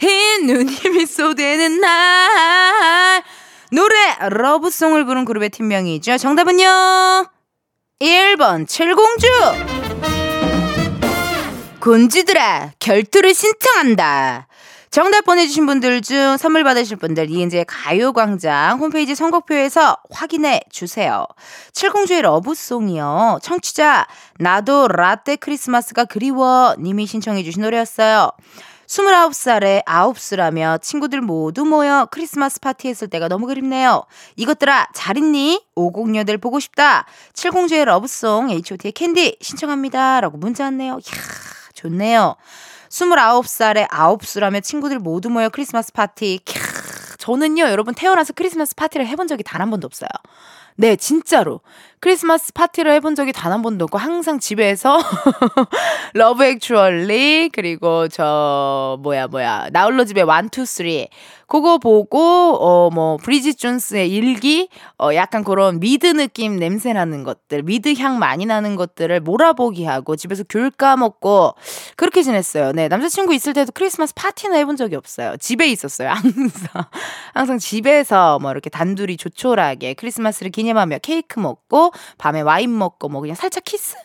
[0.00, 3.22] 흰 눈이 미소 되는 날.
[3.70, 3.94] 노래,
[4.30, 6.18] 러브송을 부른 그룹의 팀명이죠.
[6.18, 7.28] 정답은요,
[8.00, 9.28] 1번, 칠공주.
[11.80, 14.48] 곤지들아, 결투를 신청한다.
[14.96, 21.26] 정답 보내주신 분들 중 선물 받으실 분들 이은지의 가요광장 홈페이지 선곡표에서 확인해 주세요.
[21.74, 23.40] 칠공주의 Love Song이요.
[23.42, 24.06] 청취자
[24.38, 28.30] 나도 라떼 크리스마스가 그리워 님이 신청해 주신 노래였어요.
[28.86, 34.02] 29살에 아홉수라며 친구들 모두 모여 크리스마스 파티 했을 때가 너무 그립네요.
[34.36, 35.62] 이것들아, 잘 있니?
[35.76, 37.04] 506들 보고 싶다.
[37.34, 40.22] 7공주의 Love Song H.O.T의 캔디 신청합니다.
[40.22, 40.92] 라고 문자 왔네요.
[40.94, 41.22] 이야,
[41.74, 42.36] 좋네요.
[42.90, 46.40] 29살에 아홉수라며 친구들 모두 모여 크리스마스 파티.
[46.44, 50.08] 캬, 저는요, 여러분 태어나서 크리스마스 파티를 해본 적이 단 한 번도 없어요.
[50.76, 51.60] 네, 진짜로.
[52.00, 54.98] 크리스마스 파티를 해본 적이 단 한 번도 없고, 항상 집에서
[56.12, 60.86] Love Actually, 그리고 저, 뭐야, 뭐야, 나홀로 집에 1, 2, 3.
[61.48, 62.18] 그거 보고,
[62.60, 68.18] 어, 뭐, 브리짓 존스의 일기, 어, 약간 그런 미드 느낌 냄새 나는 것들, 미드 향
[68.18, 71.54] 많이 나는 것들을 몰아보기 하고, 집에서 귤 까먹고,
[71.96, 72.72] 그렇게 지냈어요.
[72.72, 75.36] 네, 남자친구 있을 때도 크리스마스 파티는 해본 적이 없어요.
[75.38, 76.84] 집에 있었어요, 항상.
[77.32, 83.36] 항상 집에서 뭐 이렇게 단둘이 조촐하게 크리스마스를 기념하며 케이크 먹고, 밤에 와인 먹고, 뭐 그냥
[83.36, 83.96] 살짝 키스?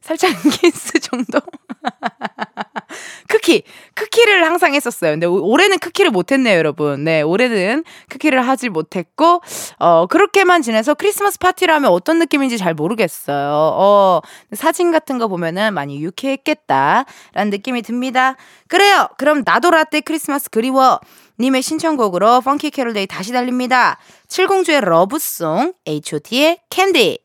[0.00, 1.40] 살짝 키스 정도?
[3.30, 3.62] 쿠키!
[3.96, 5.12] 쿠키를 항상 했었어요.
[5.12, 7.02] 근데 올- 올해는 쿠키를 못했네요, 여러분.
[7.04, 9.40] 네, 올해는 쿠키를 하지 못했고,
[9.78, 13.50] 어, 그렇게만 지내서 크리스마스 파티를 하면 어떤 느낌인지 잘 모르겠어요.
[13.52, 14.20] 어,
[14.52, 18.36] 사진 같은 거 보면은 많이 유쾌했겠다라는 느낌이 듭니다.
[18.68, 19.08] 그래요!
[19.18, 21.00] 그럼 나도 라떼 크리스마스 그리워!
[21.40, 23.98] 님의 신청곡으로 펑키 캐롤데이 다시 달립니다.
[24.28, 27.18] 칠공주의 러브송, H.O.T의 캔디.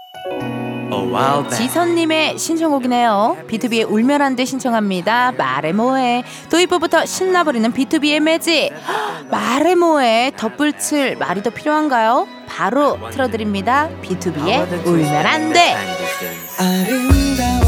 [1.50, 3.46] 지선님의 신청곡이네요.
[3.48, 5.34] B2B의 울면 안 돼 신청합니다.
[5.34, 6.24] 말해 뭐해.
[6.50, 8.72] 도입부부터 신나버리는 B2B의 매직.
[9.30, 10.32] 말해 뭐해.
[10.36, 12.28] 덧불칠 말이 더 필요한가요?
[12.48, 13.90] 바로 틀어드립니다.
[14.02, 15.76] B2B의 울면 안 돼.
[16.58, 17.59] 아름다웠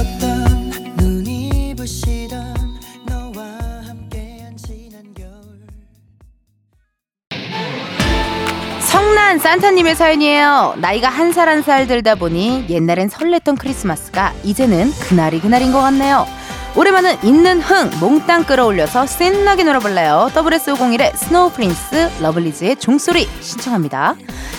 [9.31, 10.73] 성난 산타님의 사연이에요.
[10.79, 16.27] 나이가 한살 한 살 들다 보니 옛날엔 설렜던 크리스마스가 이제는 그날이 그날인 것 같네요.
[16.75, 20.29] 올해만은 있는 흥 몽땅 끌어올려서 신나게 놀아볼래요.
[20.33, 24.15] SS501의 Snow Prince 러블리즈의 종소리 신청합니다.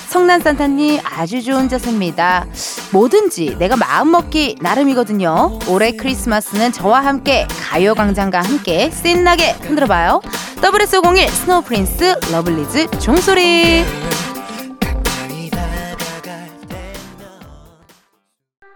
[0.08, 2.46] 성난 산타님 아주 좋은 자세입니다.
[2.92, 5.58] 뭐든지 내가 마음먹기 나름이거든요.
[5.68, 10.22] 올해 크리스마스는 저와 함께 가요광장과 함께 신나게 흔들어봐요.
[10.62, 13.84] SS501 Snow Prince 러블리즈 종소리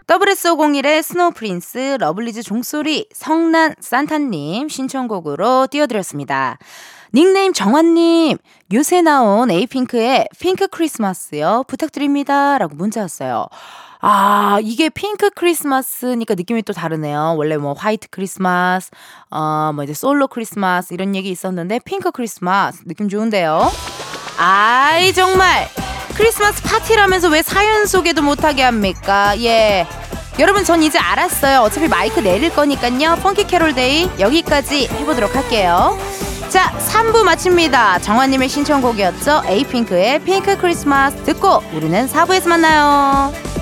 [0.07, 6.59] SS501의 Snow Prince 러블리즈 종소리 성난 산타님 신청곡으로 띄워드렸습니다.
[7.13, 8.39] 닉네임 정환님
[8.73, 13.47] 요새 나온 에이핑크의 핑크 크리스마스요 부탁드립니다 라고 문자 왔어요.
[14.01, 17.35] 아, 이게 핑크 크리스마스니까 느낌이 또 다르네요.
[17.37, 18.91] 원래 뭐 화이트 크리스마스,
[19.31, 23.69] 어, 뭐 이제 솔로 크리스마스 이런 얘기 있었는데 핑크 크리스마스 느낌 좋은데요.
[24.39, 25.67] 아이, 정말.
[26.17, 29.39] 크리스마스 파티라면서 왜 사연 소개도 못하게 합니까?
[29.41, 29.87] 예.
[30.39, 31.61] 여러분, 전 이제 알았어요.
[31.61, 33.17] 어차피 마이크 내릴 거니까요.
[33.23, 35.99] 펑키 캐롤데이 여기까지 해보도록 할게요.
[36.49, 37.99] 자, 3부 마칩니다.
[37.99, 39.43] 정화님의 신청곡이었죠.
[39.47, 43.56] 에이핑크의 핑크 크리스마스 듣고 우리는 4부에서 만나요.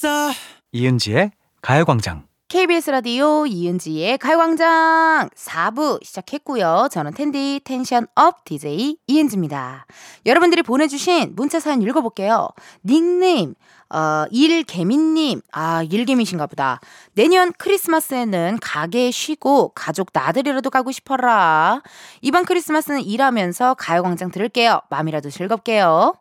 [0.00, 0.32] 됐어
[0.72, 2.24] 이은지의 가요광장.
[2.48, 6.88] KBS 라디오 이은지의 가요광장 4부 시작했고요.
[6.90, 9.84] 저는 텐디 tension up DJ 이은지입니다.
[10.24, 12.48] 여러분들이 보내주신 문자 사연 읽어볼게요.
[12.84, 13.54] 닉네임
[13.90, 16.80] 어, 일개미님, 아, 일개미신가 보다.
[17.12, 21.82] 내년 크리스마스에는 가게 쉬고 가족 나들이라도 가고 싶어라.
[22.22, 24.80] 이번 크리스마스는 일하면서 가요광장 들을게요.
[24.88, 26.14] 마음이라도 즐겁게요.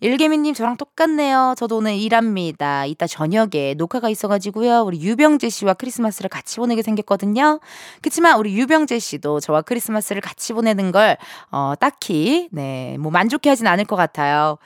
[0.00, 1.54] 일개미님 저랑 똑같네요.
[1.56, 2.84] 저도 오늘 일합니다.
[2.84, 4.82] 이따 저녁에 녹화가 있어가지고요.
[4.82, 7.60] 우리 유병재 씨와 크리스마스를 같이 보내게 생겼거든요.
[8.02, 11.16] 그치만 우리 유병재 씨도 저와 크리스마스를 같이 보내는 걸,
[11.50, 14.58] 어, 딱히, 네, 뭐 만족해 하진 않을 것 같아요.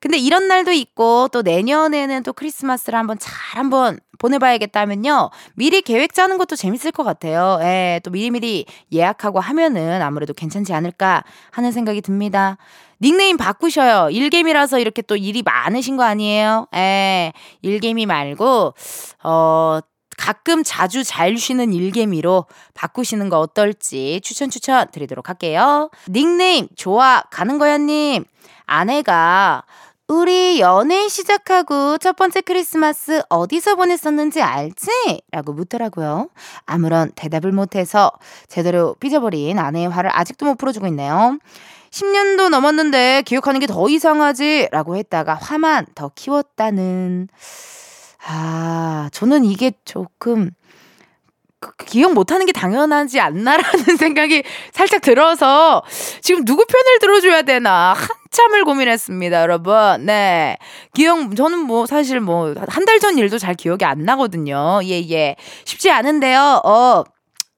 [0.00, 5.30] 근데 이런 날도 있고 또 내년에는 또 크리스마스를 한번 잘 한번 보내봐야겠다면요.
[5.54, 7.58] 미리 계획 짜는 것도 재밌을 것 같아요.
[7.62, 12.56] 예, 또 미리미리 예약하고 하면은 아무래도 괜찮지 않을까 하는 생각이 듭니다.
[13.02, 14.10] 닉네임 바꾸셔요.
[14.10, 16.66] 일개미라서 이렇게 또 일이 많으신 거 아니에요?
[16.74, 17.32] 예,
[17.62, 18.74] 일개미 말고,
[19.24, 19.80] 어,
[20.20, 25.90] 가끔 자주 잘 쉬는 일개미로 바꾸시는 거 어떨지 추천 추천 드리도록 할게요.
[26.10, 28.24] 닉네임 좋아 가는 거야님
[28.66, 29.64] 아내가
[30.08, 35.22] 우리 연애 시작하고 첫 번째 크리스마스 어디서 보냈었는지 알지?
[35.30, 36.28] 라고 묻더라고요.
[36.66, 38.12] 아무런 대답을 못해서
[38.48, 41.38] 제대로 삐져버린 아내의 화를 아직도 못 풀어주고 있네요.
[41.90, 44.68] 10년도 넘었는데 기억하는 게 더 이상하지?
[44.72, 47.28] 라고 했다가 화만 더 키웠다는.
[48.26, 50.50] 아, 저는 이게 조금
[51.60, 53.60] 그- 그 기억 못하는 게 당연하지 않나라는
[53.98, 55.82] 생각이 살짝 들어서
[56.22, 60.06] 지금 누구 편을 들어줘야 되나 한참을 고민했습니다, 여러분.
[60.06, 60.56] 네.
[60.94, 64.80] 기억, 저는 뭐 사실 뭐 한 달 전 일도 잘 기억이 안 나거든요.
[64.84, 65.36] 예, 예.
[65.64, 66.62] 쉽지 않은데요.
[66.64, 67.04] 어.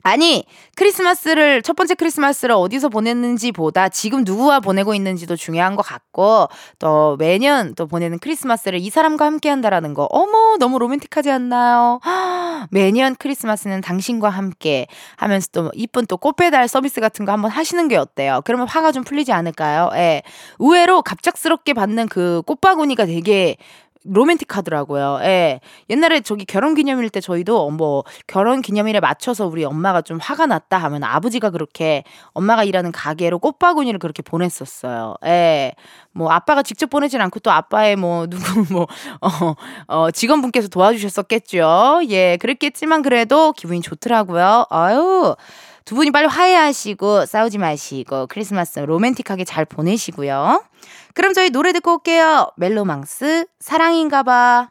[0.02, 0.44] 아니,
[0.76, 7.16] 크리스마스를, 첫 번째 크리스마스를 어디서 보냈는지 보다 지금 누구와 보내고 있는지도 중요한 것 같고, 또
[7.18, 12.00] 매년 또 보내는 크리스마스를 이 사람과 함께 한다라는 거, 어머, 너무 로맨틱하지 않나요?
[12.70, 14.86] 매년 크리스마스는 당신과 함께
[15.16, 18.40] 하면서 또 이쁜 또 꽃배달 서비스 같은 거 한번 하시는 게 어때요?
[18.44, 19.90] 그러면 화가 좀 풀리지 않을까요?
[19.94, 20.22] 예.
[20.58, 23.56] 의외로 갑작스럽게 받는 그 꽃바구니가 되게
[24.04, 25.20] 로맨틱하더라고요.
[25.22, 25.60] 예.
[25.90, 30.78] 옛날에 저기 결혼 기념일 때 저희도 뭐 결혼 기념일에 맞춰서 우리 엄마가 좀 화가 났다
[30.78, 35.14] 하면 아버지가 그렇게 엄마가 일하는 가게로 꽃바구니를 그렇게 보냈었어요.
[35.26, 35.74] 예.
[36.12, 38.86] 뭐 아빠가 직접 보내진 않고 또 아빠의 뭐 누구 뭐
[39.20, 39.54] 어,
[39.86, 42.02] 어 직원분께서 도와주셨었겠죠.
[42.08, 42.36] 예.
[42.38, 44.66] 그랬겠지만 그래도 기분이 좋더라고요.
[44.70, 45.34] 아유.
[45.84, 50.62] 두 분이 빨리 화해하시고 싸우지 마시고 크리스마스 로맨틱하게 잘 보내시고요.
[51.14, 52.48] 그럼 저희 노래 듣고 올게요.
[52.56, 54.70] 멜로망스 사랑인가봐.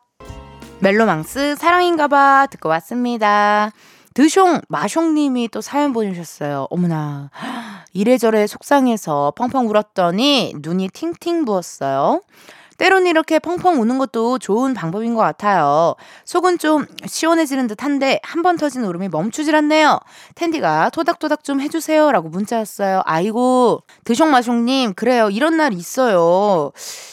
[0.80, 3.71] 멜로망스 사랑인가봐 듣고 왔습니다.
[4.13, 6.67] 드숑 마숑님이 또 사연 보내주셨어요.
[6.69, 7.30] 어머나
[7.93, 12.21] 이래저래 속상해서 펑펑 울었더니 눈이 팅팅 부었어요.
[12.82, 15.94] 때론 이렇게 펑펑 우는 것도 좋은 방법인 것 같아요.
[16.26, 20.00] 속은 좀 시원해지는 듯 한데 한 번 터진 울음이 멈추질 않네요.
[20.34, 22.12] 텐디가 토닥토닥 좀 해주세요.
[22.12, 23.04] 라고 문자 왔어요.
[23.06, 25.30] 아이고, 드숑마숑님, 그래요.
[25.30, 26.72] 이런 날 있어요.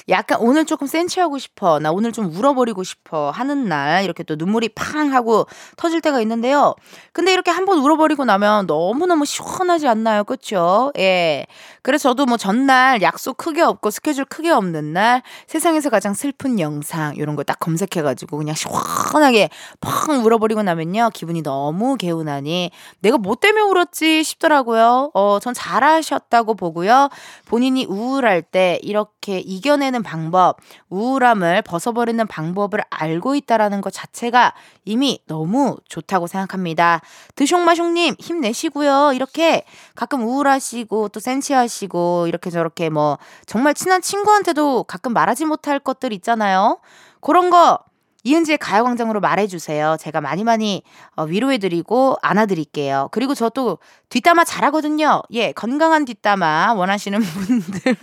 [0.08, 1.78] 약간 오늘 조금 센치하고 싶어.
[1.80, 3.30] 나 오늘 좀 울어버리고 싶어.
[3.30, 6.74] 하는 날, 이렇게 또 눈물이 팡 하고 터질 때가 있는데요.
[7.12, 10.24] 근데 이렇게 한 번 울어버리고 나면 너무너무 시원하지 않나요?
[10.24, 10.90] 그쵸?
[10.98, 11.44] 예.
[11.82, 15.22] 그래서 저도 뭐 전날 약속 크게 없고 스케줄 크게 없는 날
[15.58, 19.48] 세상에서 가장 슬픈 영상 이런 거 딱 검색해가지고 그냥 시원하게
[19.80, 25.10] 펑 울어버리고 나면요 기분이 너무 개운하니 내가 뭐 때문에 울었지 싶더라고요.
[25.14, 27.08] 어, 전 잘하셨다고 보고요.
[27.46, 30.58] 본인이 우울할 때 이렇게 이겨내는 방법,
[30.90, 34.52] 우울함을 벗어버리는 방법을 알고 있다라는 것 자체가
[34.84, 37.00] 이미 너무 좋다고 생각합니다.
[37.36, 39.12] 드숑마숑님 힘내시고요.
[39.14, 43.16] 이렇게 가끔 우울하시고 또 센치하시고 이렇게 저렇게 뭐
[43.46, 46.78] 정말 친한 친구한테도 가끔 말하지 못할 것들 있잖아요.
[47.20, 47.80] 그런 거
[48.24, 49.96] 이은지의 가요광장으로 말해주세요.
[49.98, 50.82] 제가 많이 많이
[51.16, 53.08] 어, 위로해드리고 안아드릴게요.
[53.10, 53.78] 그리고 저 또
[54.10, 55.22] 뒷담화 잘하거든요.
[55.32, 57.96] 예, 건강한 뒷담화 원하시는 분들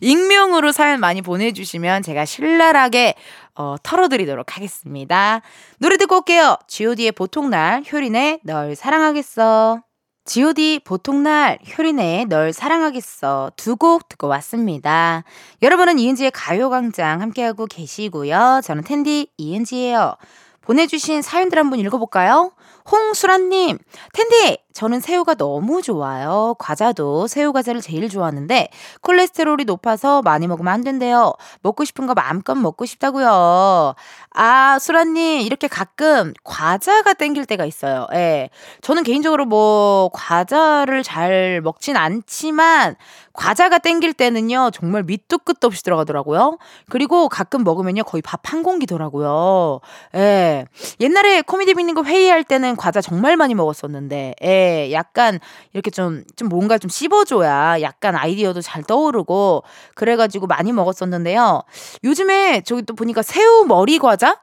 [0.00, 3.14] 익명으로 사연 많이 보내주시면 제가 신랄하게
[3.54, 5.42] 어, 털어드리도록 하겠습니다.
[5.78, 6.56] 노래 듣고 올게요.
[6.68, 9.89] G.O.D의 보통날, 효린의 널 사랑하겠어.
[10.30, 15.24] G.O.D 보통날, 효린의 널 사랑하겠어 두 곡 듣고 왔습니다.
[15.60, 18.60] 여러분은 이은지의 가요광장 함께하고 계시고요.
[18.62, 20.14] 저는 텐디 이은지예요.
[20.60, 22.52] 보내주신 사연들 한번 읽어볼까요?
[22.88, 23.78] 홍수라님,
[24.12, 26.54] 텐디, 저는 새우가 너무 좋아요.
[26.58, 28.68] 과자도 새우 과자를 제일 좋아하는데
[29.02, 31.32] 콜레스테롤이 높아서 많이 먹으면 안 된대요.
[31.62, 33.94] 먹고 싶은 거 마음껏 먹고 싶다고요.
[34.32, 38.06] 아, 수라님, 이렇게 가끔 과자가 땡길 때가 있어요.
[38.14, 38.50] 예.
[38.80, 42.96] 저는 개인적으로 뭐 과자를 잘 먹진 않지만
[43.32, 46.58] 과자가 땡길 때는요, 정말 밑도 끝도 없이 들어가더라고요.
[46.88, 49.80] 그리고 가끔 먹으면요, 거의 밥 한 공기더라고요.
[50.16, 50.64] 예.
[51.00, 54.59] 옛날에 코미디 빅리그 회의할 때는 과자 정말 많이 먹었었는데, 예.
[54.92, 55.38] 약간
[55.72, 61.62] 이렇게 좀, 좀 뭔가 좀 씹어줘야 약간 아이디어도 잘 떠오르고, 그래가지고 많이 먹었었는데요.
[62.04, 64.40] 요즘에 저기 또 보니까 새우 머리 과자?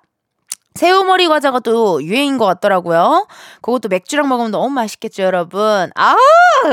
[0.78, 3.28] 새우머리 과자가 또 유행인 것 같더라고요.
[3.62, 5.90] 그것도 맥주랑 먹으면 너무 맛있겠죠, 여러분.
[5.96, 6.16] 아,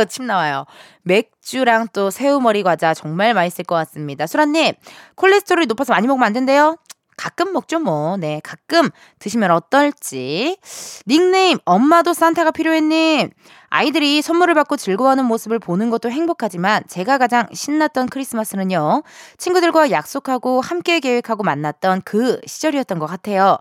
[0.09, 0.67] 침 나와요.
[1.05, 4.27] 맥주랑 또 새우머리 과자 정말 맛있을 것 같습니다.
[4.27, 4.75] 수라님,
[5.17, 6.77] 콜레스테롤이 높아서 많이 먹으면 안 된대요?
[7.16, 8.16] 가끔 먹죠, 뭐.
[8.16, 10.59] 네, 가끔 드시면 어떨지.
[11.07, 13.31] 닉네임, 엄마도 산타가 필요했님.
[13.68, 19.03] 아이들이 선물을 받고 즐거워하는 모습을 보는 것도 행복하지만 제가 가장 신났던 크리스마스는요.
[19.37, 23.59] 친구들과 약속하고 함께 계획하고 만났던 그 시절이었던 것 같아요.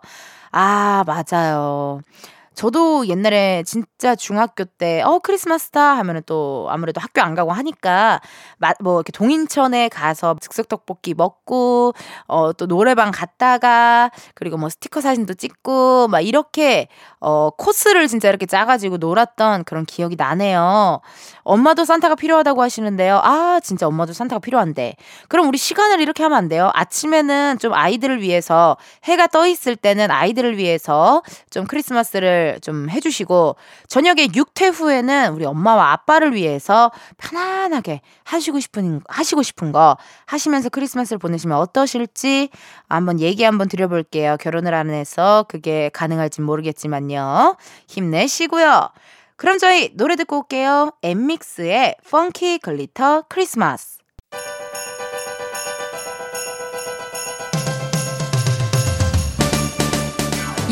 [0.51, 2.01] 아, 맞아요.
[2.55, 8.21] 저도 옛날에 진짜 중학교 때, 어, 크리스마스다 하면은 또 아무래도 학교 안 가고 하니까,
[8.57, 11.93] 마, 뭐 이렇게 동인천에 가서 즉석떡볶이 먹고,
[12.27, 16.87] 어, 또 노래방 갔다가, 그리고 뭐 스티커 사진도 찍고, 막 이렇게,
[17.19, 21.01] 어, 코스를 진짜 이렇게 짜가지고 놀았던 그런 기억이 나네요.
[21.43, 23.19] 엄마도 산타가 필요하다고 하시는데요.
[23.23, 24.95] 아, 진짜 엄마도 산타가 필요한데.
[25.27, 26.69] 그럼 우리 시간을 이렇게 하면 안 돼요?
[26.73, 33.55] 아침에는 좀 아이들을 위해서, 해가 떠 있을 때는 아이들을 위해서 좀 크리스마스를 좀 해주시고
[33.87, 41.17] 저녁에 육퇴 후에는 우리 엄마와 아빠를 위해서 편안하게 하시고 싶은 하시고 싶은 거 하시면서 크리스마스를
[41.19, 42.49] 보내시면 어떠실지
[42.89, 44.37] 한번 얘기 한번 드려볼게요.
[44.39, 47.57] 결혼을 안 해서 그게 가능할지 모르겠지만요.
[47.87, 48.89] 힘내시고요.
[49.35, 50.91] 그럼 저희 노래 듣고 올게요.
[51.01, 54.02] 엠믹스의 펑키 글리터 크리스마스.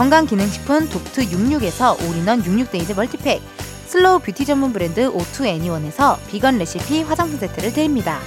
[0.00, 3.42] 건강기능식품 독트 66에서 올인원 66데이즈 멀티팩,
[3.84, 8.18] 슬로우 뷰티 전문 브랜드 오투 애니원에서 비건 레시피 화장품 세트를 드립니다.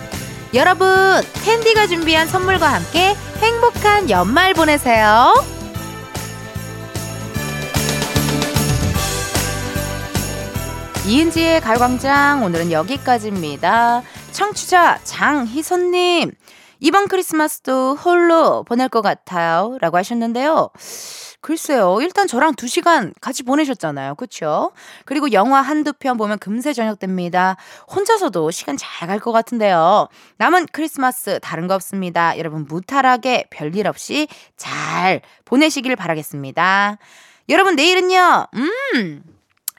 [0.53, 0.87] 여러분,
[1.43, 5.33] 텐디가 준비한 선물과 함께 행복한 연말 보내세요.
[11.07, 14.03] 이은지의 가요광장 오늘은 여기까지입니다.
[14.31, 16.33] 청취자 장희선님
[16.81, 20.69] 이번 크리스마스도 홀로 보낼 것 같아요 라고 하셨는데요.
[21.43, 21.99] 글쎄요.
[22.01, 24.15] 일단 저랑 두 시간 같이 보내셨잖아요.
[24.15, 24.71] 그쵸?
[25.03, 27.57] 그리고 영화 한두 편 보면 금세 저녁 됩니다.
[27.93, 30.07] 혼자서도 시간 잘 갈 것 같은데요.
[30.37, 32.37] 남은 크리스마스 다른 거 없습니다.
[32.39, 36.97] 여러분 무탈하게 별일 없이 잘 보내시길 바라겠습니다.
[37.49, 38.47] 여러분 내일은요.
[38.55, 39.23] 음.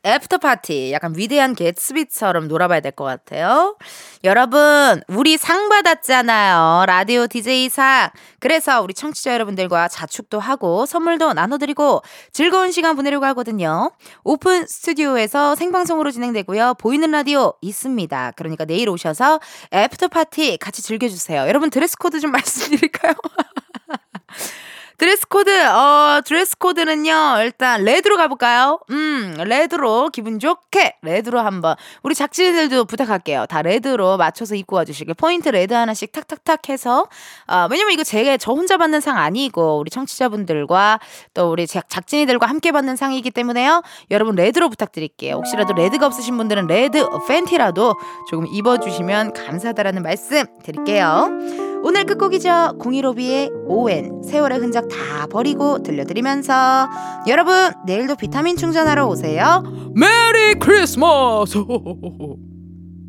[0.06, 3.76] after party 약간 위대한 개츠비처럼 놀아봐야 될 것 같아요.
[4.22, 6.84] 여러분 우리 상 받았잖아요.
[6.86, 8.10] 라디오 DJ 상.
[8.38, 12.02] 그래서 우리 청취자 여러분들과 자축도 하고 선물도 나눠드리고
[12.32, 13.90] 즐거운 시간 보내려고 하거든요.
[14.22, 16.74] 오픈 스튜디오에서 생방송으로 진행되고요.
[16.78, 18.32] 보이는 라디오 있습니다.
[18.36, 19.40] 그러니까 내일 오셔서
[19.72, 21.48] after party 같이 즐겨주세요.
[21.48, 23.14] 여러분 드레스 코드 좀 말씀드릴까요?
[24.96, 28.78] 드레스 코드, 어, 드레스 코드는요, 일단, 레드로 가볼까요?
[28.90, 31.74] 음, 레드로, 기분 좋게, 레드로 한번.
[32.04, 33.46] 우리 작진들도 부탁할게요.
[33.46, 35.14] 다 레드로 맞춰서 입고 와주시길.
[35.14, 37.08] 포인트 레드 하나씩 탁탁탁 해서,
[37.48, 41.00] 어, 왜냐면 이거 제가 저 혼자 받는 상 아니고, 우리 청취자분들과
[41.34, 43.82] 또 우리 작, 작진이들과 함께 받는 상이기 때문에요.
[44.12, 45.34] 여러분, 레드로 부탁드릴게요.
[45.34, 47.94] 혹시라도 레드가 없으신 분들은 레드 팬티라도
[48.30, 51.73] 조금 입어주시면 감사하다라는 말씀 드릴게요.
[51.86, 52.78] 오늘 끝곡이죠.
[52.78, 56.88] 015B의 ON 세월의 흔적 다 버리고 들려드리면서
[57.28, 59.62] 여러분 내일도 비타민 충전하러 오세요.
[59.94, 61.58] 메리 크리스마스!